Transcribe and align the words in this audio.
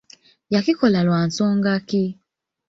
Yakikola 0.53 0.99
lwa 1.07 1.21
nsonga 1.27 1.73
ki? 1.87 2.03